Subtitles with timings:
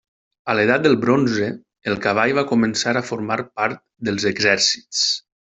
[0.51, 1.49] A l'edat del bronze,
[1.93, 5.05] el cavall va començar a formar part dels exèrcits.